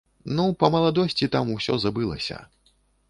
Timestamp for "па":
0.61-0.69